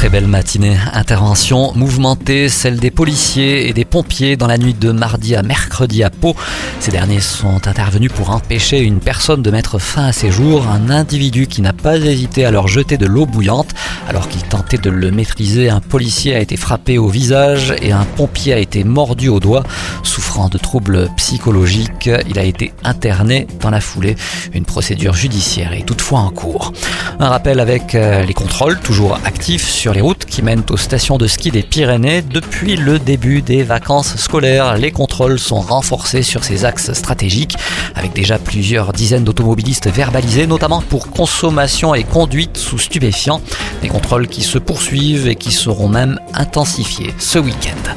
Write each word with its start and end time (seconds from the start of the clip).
très 0.00 0.08
belle 0.08 0.28
matinée. 0.28 0.78
Intervention 0.94 1.74
mouvementée, 1.74 2.48
celle 2.48 2.80
des 2.80 2.90
policiers 2.90 3.68
et 3.68 3.74
des 3.74 3.84
pompiers 3.84 4.38
dans 4.38 4.46
la 4.46 4.56
nuit 4.56 4.72
de 4.72 4.92
mardi 4.92 5.36
à 5.36 5.42
mercredi 5.42 6.02
à 6.02 6.08
Pau. 6.08 6.34
Ces 6.80 6.90
derniers 6.90 7.20
sont 7.20 7.68
intervenus 7.68 8.10
pour 8.10 8.30
empêcher 8.30 8.80
une 8.80 9.00
personne 9.00 9.42
de 9.42 9.50
mettre 9.50 9.78
fin 9.78 10.06
à 10.06 10.12
ses 10.12 10.30
jours. 10.30 10.66
Un 10.68 10.88
individu 10.88 11.46
qui 11.46 11.60
n'a 11.60 11.74
pas 11.74 11.98
hésité 11.98 12.46
à 12.46 12.50
leur 12.50 12.66
jeter 12.66 12.96
de 12.96 13.04
l'eau 13.04 13.26
bouillante. 13.26 13.74
Alors 14.08 14.26
qu'il 14.30 14.42
tentait 14.42 14.78
de 14.78 14.88
le 14.88 15.10
maîtriser, 15.10 15.68
un 15.68 15.80
policier 15.80 16.34
a 16.34 16.40
été 16.40 16.56
frappé 16.56 16.96
au 16.96 17.08
visage 17.08 17.74
et 17.82 17.92
un 17.92 18.06
pompier 18.06 18.54
a 18.54 18.58
été 18.58 18.84
mordu 18.84 19.28
au 19.28 19.38
doigt. 19.38 19.64
Souffrant 20.02 20.48
de 20.48 20.56
troubles 20.56 21.10
psychologiques, 21.18 22.08
il 22.26 22.38
a 22.38 22.44
été 22.44 22.72
interné 22.84 23.46
dans 23.60 23.68
la 23.68 23.82
foulée. 23.82 24.16
Une 24.54 24.64
procédure 24.64 25.12
judiciaire 25.12 25.74
est 25.74 25.84
toutefois 25.84 26.20
en 26.20 26.30
cours. 26.30 26.72
Un 27.18 27.28
rappel 27.28 27.60
avec 27.60 27.94
euh, 27.94 28.24
les 28.24 28.32
contrôles 28.32 28.80
toujours 28.80 29.18
actifs 29.26 29.68
sur 29.68 29.89
les 29.92 30.00
routes 30.00 30.24
qui 30.24 30.42
mènent 30.42 30.62
aux 30.70 30.76
stations 30.76 31.18
de 31.18 31.26
ski 31.26 31.50
des 31.50 31.62
Pyrénées. 31.62 32.22
Depuis 32.22 32.76
le 32.76 32.98
début 32.98 33.42
des 33.42 33.62
vacances 33.62 34.16
scolaires, 34.16 34.76
les 34.76 34.90
contrôles 34.90 35.38
sont 35.38 35.60
renforcés 35.60 36.22
sur 36.22 36.44
ces 36.44 36.64
axes 36.64 36.92
stratégiques, 36.92 37.56
avec 37.94 38.12
déjà 38.12 38.38
plusieurs 38.38 38.92
dizaines 38.92 39.24
d'automobilistes 39.24 39.88
verbalisés, 39.88 40.46
notamment 40.46 40.82
pour 40.82 41.10
consommation 41.10 41.94
et 41.94 42.04
conduite 42.04 42.56
sous 42.56 42.78
stupéfiants. 42.78 43.40
Des 43.82 43.88
contrôles 43.88 44.28
qui 44.28 44.42
se 44.42 44.58
poursuivent 44.58 45.28
et 45.28 45.36
qui 45.36 45.52
seront 45.52 45.88
même 45.88 46.20
intensifiés 46.34 47.14
ce 47.18 47.38
week-end. 47.38 47.94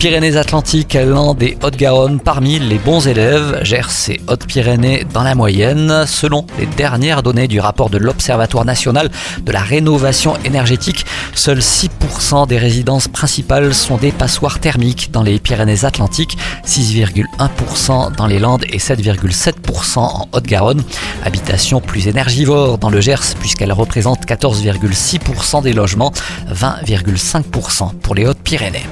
Pyrénées-Atlantiques, 0.00 0.94
Landes 0.94 1.42
et 1.42 1.58
Haute-Garonne 1.62 2.20
parmi 2.20 2.58
les 2.58 2.78
bons 2.78 3.06
élèves, 3.06 3.60
Gers 3.64 4.08
et 4.08 4.18
Haute-Pyrénées 4.28 5.04
dans 5.12 5.22
la 5.22 5.34
moyenne, 5.34 6.04
selon 6.06 6.46
les 6.58 6.64
dernières 6.64 7.22
données 7.22 7.48
du 7.48 7.60
rapport 7.60 7.90
de 7.90 7.98
l'Observatoire 7.98 8.64
national 8.64 9.10
de 9.42 9.52
la 9.52 9.60
rénovation 9.60 10.38
énergétique. 10.46 11.04
Seuls 11.34 11.58
6% 11.58 12.46
des 12.46 12.58
résidences 12.58 13.08
principales 13.08 13.74
sont 13.74 13.96
des 13.96 14.12
passoires 14.12 14.60
thermiques 14.60 15.10
dans 15.12 15.22
les 15.22 15.38
Pyrénées-Atlantiques, 15.38 16.36
6,1% 16.66 18.14
dans 18.16 18.26
les 18.26 18.38
Landes 18.38 18.64
et 18.70 18.78
7,7% 18.78 19.98
en 19.98 20.28
Haute-Garonne. 20.32 20.82
Habitation 21.24 21.80
plus 21.80 22.08
énergivore 22.08 22.78
dans 22.78 22.90
le 22.90 23.00
Gers 23.00 23.34
puisqu'elle 23.38 23.72
représente 23.72 24.26
14,6% 24.26 25.62
des 25.62 25.72
logements, 25.72 26.12
20,5% 26.52 27.94
pour 27.94 28.14
les 28.14 28.26
Hautes-Pyrénées. 28.26 28.86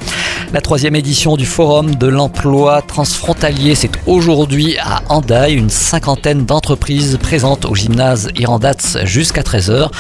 La 0.55 0.63
troisième 0.63 0.97
édition 0.97 1.37
du 1.37 1.45
Forum 1.45 1.97
de 1.97 2.07
l'emploi 2.07 2.81
transfrontalier, 2.81 3.75
c'est 3.75 3.91
aujourd'hui 4.07 4.79
à 4.79 5.03
Andaille. 5.11 5.53
Une 5.55 5.69
cinquantaine 5.69 6.47
d'entreprises 6.47 7.19
présentes 7.21 7.67
au 7.67 7.75
gymnase 7.75 8.31
Irandats 8.35 9.05
jusqu'à 9.05 9.43
13h. 9.43 9.91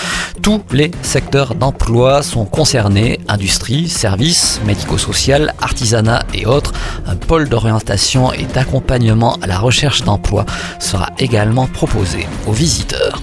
Tous 0.40 0.62
les 0.72 0.90
secteurs 1.02 1.54
d'emploi 1.54 2.22
sont 2.22 2.46
concernés, 2.46 3.20
industrie, 3.28 3.90
services, 3.90 4.62
médico-social, 4.64 5.52
artisanat 5.60 6.24
et 6.32 6.46
autres. 6.46 6.72
Un 7.06 7.16
pôle 7.16 7.50
d'orientation 7.50 8.32
et 8.32 8.44
d'accompagnement 8.44 9.36
à 9.42 9.46
la 9.46 9.58
recherche 9.58 10.02
d'emploi 10.02 10.46
sera 10.80 11.10
également 11.18 11.66
proposé 11.66 12.26
aux 12.46 12.52
visiteurs. 12.52 13.20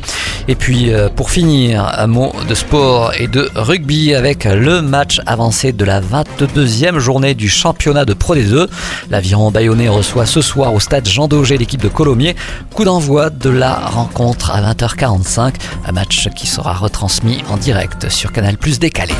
Et 0.47 0.55
puis 0.55 0.93
euh, 0.93 1.09
pour 1.09 1.31
finir, 1.31 1.91
un 1.97 2.07
mot 2.07 2.31
de 2.47 2.55
sport 2.55 3.13
et 3.17 3.27
de 3.27 3.49
rugby 3.55 4.13
avec 4.13 4.45
le 4.45 4.81
match 4.81 5.19
avancé 5.25 5.71
de 5.71 5.83
la 5.85 6.01
22e 6.01 6.99
journée 6.99 7.33
du 7.33 7.49
championnat 7.49 8.05
de 8.05 8.13
Pro 8.13 8.35
D2. 8.35 8.67
L'aviron 9.09 9.51
bayonnais 9.51 9.89
reçoit 9.89 10.25
ce 10.25 10.41
soir 10.41 10.73
au 10.73 10.79
stade 10.79 11.07
Jean 11.07 11.27
Daugé 11.27 11.57
l'équipe 11.57 11.81
de 11.81 11.87
Colomiers. 11.87 12.35
Coup 12.73 12.83
d'envoi 12.83 13.29
de 13.29 13.49
la 13.49 13.73
rencontre 13.73 14.51
à 14.51 14.61
20h45, 14.73 15.53
un 15.87 15.91
match 15.91 16.29
qui 16.35 16.47
sera 16.47 16.73
retransmis 16.73 17.43
en 17.49 17.57
direct 17.57 18.09
sur 18.09 18.31
Canal 18.31 18.57
Plus 18.57 18.79
décalé. 18.79 19.13